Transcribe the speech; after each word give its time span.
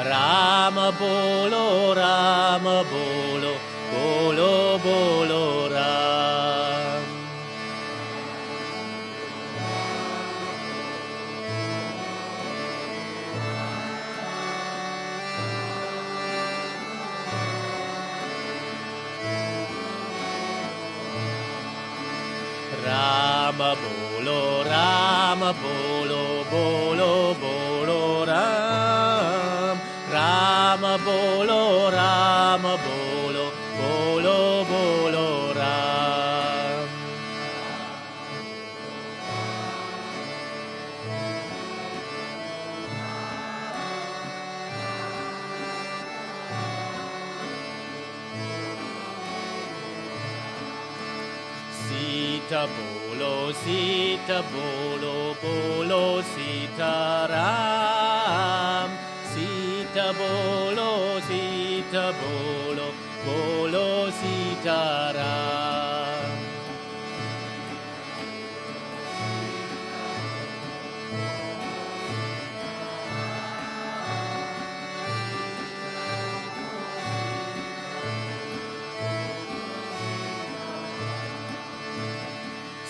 राम 0.00 0.74
राम 0.74 0.74
बोलो 0.74 1.92
राम 1.92 2.64
बोलो 2.64 3.52
बोलो 3.92 4.52
बोलो 4.78 5.42
राम 5.72 7.06
राम 22.86 23.58
बोलो 23.58 24.62
राम 24.62 25.40
बोलो 25.40 26.22
बोलो 26.52 27.12
बोलो 27.40 28.24
Ram 28.24 28.59
bolo 30.97 31.89
ram 31.89 32.61
bolo 32.61 33.45
bolo 33.79 34.65
bolo 34.69 35.53
ram 35.53 36.89
Sita 51.87 52.67
bolo 52.75 53.53
sita 53.63 54.43
bolo 54.53 55.35
bolo 55.41 56.21
sita 56.33 57.25
ram 57.27 57.70
sita 60.11 60.17
bolo 60.17 61.21
sita 61.21 62.11
bolo 62.19 62.93
bolo 63.23 64.11
sita 64.11 65.11
ram. 65.11 66.39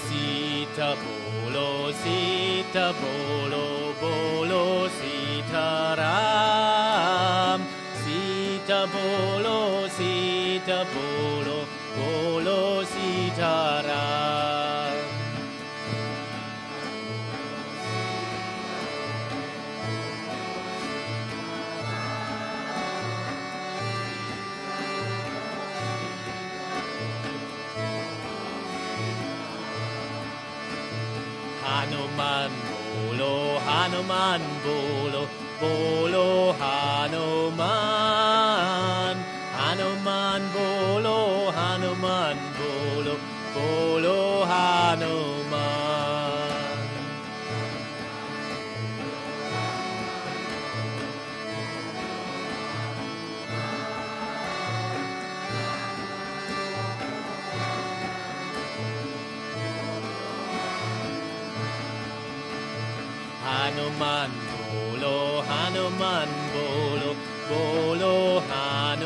Sita 0.08 0.96
bolo 0.96 1.92
sita 2.02 2.94
bolo 2.94 3.41
sita 8.82 8.88
bolo 8.88 9.88
sita 9.90 10.86
bolo 10.92 11.68
bolo 11.96 12.84
sita 12.86 13.82
ra. 13.82 14.90
Hanuman 31.64 32.81
bolo, 32.92 33.60
Hanuman 33.66 34.42
bolo, 34.64 35.28
bolo 35.60 36.56
Hanuman. 36.60 37.66
Hanuman 39.58 40.42
bolo, 40.54 41.52
Hanuman 41.52 42.38
bolo, 42.58 43.14
bolo 43.56 44.44
Hanuman. 44.44 45.41
Hanuman 63.72 64.32
bolo, 64.68 65.42
Hanuman 65.48 66.28
bolo, 66.52 67.16
bolo 67.48 68.44
Hanuman. 68.52 69.01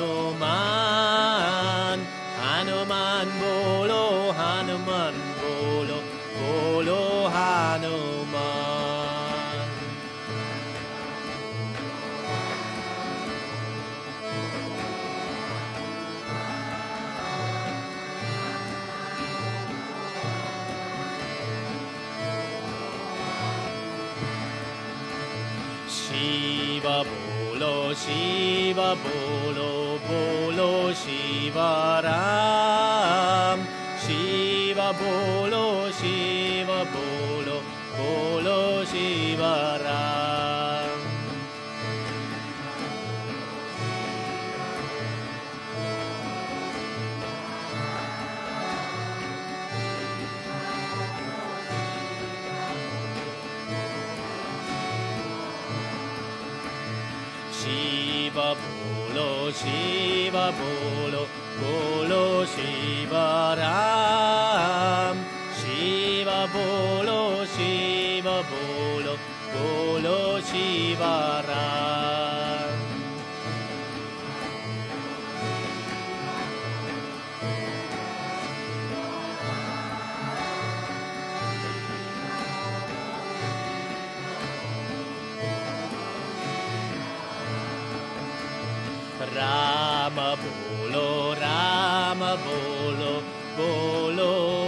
Shiva 26.85 27.03
bolo, 27.03 27.95
Shiva 27.95 28.95
bolo, 28.95 29.99
bolo 30.07 30.93
Shiva 30.93 31.99
Ram. 32.03 33.65
Shiva 33.97 34.93
bolo, 34.93 35.91
Shiva 35.91 36.85
bolo, 36.93 37.63
bolo 37.97 38.85
Shiva 38.85 39.79
Ram. 39.81 40.04
Shiva 57.65 58.55
bolo, 58.61 59.51
Shiva 59.51 60.53
bolo, 60.53 61.27
bolo 61.59 62.45
Shiva 62.45 63.55
Ram. 63.57 65.17
Shiva 65.57 66.47
bolo, 66.53 67.43
Shiva 67.55 68.43
bolo, 68.51 69.17
bolo 69.51 70.39
Shiva 70.41 71.41
Ram. 71.47 72.84
Rama 89.33 90.37
bolo, 90.37 91.33
Rama 91.33 92.37
bolo, 92.45 93.23
bolo, 93.57 94.64